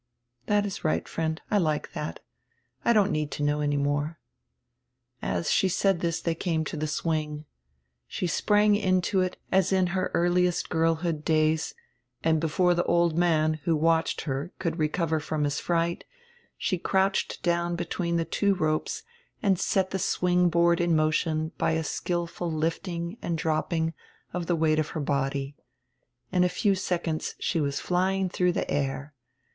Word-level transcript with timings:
"That 0.47 0.65
is 0.65 0.83
right, 0.83 1.07
friend, 1.07 1.39
I 1.51 1.59
like 1.59 1.91
diat; 1.93 2.17
I 2.83 2.91
don't 2.91 3.11
need 3.11 3.29
to 3.33 3.43
know 3.43 3.59
any 3.61 3.77
more." 3.77 4.17
As 5.21 5.51
she 5.51 5.69
said 5.69 5.99
diis 5.99 6.23
diey 6.23 6.39
came 6.39 6.65
to 6.65 6.75
die 6.75 6.87
swing. 6.87 7.45
She 8.07 8.25
sprang 8.25 8.75
into 8.75 9.21
it 9.21 9.37
as 9.51 9.67
nimbly 9.71 9.77
as 9.77 9.79
in 9.79 9.87
her 9.93 10.09
earliest 10.15 10.69
girlhood 10.71 11.23
days, 11.23 11.75
and 12.23 12.39
before 12.39 12.73
the 12.73 12.83
old 12.85 13.15
man, 13.15 13.59
who 13.65 13.75
watched 13.75 14.21
her, 14.21 14.51
could 14.57 14.79
recover 14.79 15.19
from 15.19 15.43
his 15.43 15.59
fright, 15.59 16.03
she 16.57 16.79
crouched 16.79 17.43
down 17.43 17.75
between 17.75 18.17
die 18.17 18.23
two 18.31 18.55
ropes 18.55 19.03
and 19.43 19.59
set 19.59 19.91
die 19.91 19.99
swing 19.99 20.49
board 20.49 20.81
in 20.81 20.95
motion 20.95 21.51
by 21.59 21.73
a 21.73 21.83
skillful 21.83 22.51
lifting 22.51 23.19
and 23.21 23.37
dropping 23.37 23.93
of 24.33 24.47
die 24.47 24.53
weight 24.55 24.79
of 24.79 24.87
her 24.97 24.99
body. 24.99 25.55
In 26.31 26.43
a 26.43 26.49
few 26.49 26.73
seconds 26.73 27.35
she 27.39 27.61
was 27.61 27.79
flying 27.79 28.29
dirough 28.29 28.51
die 28.53 28.65
air. 28.67 29.13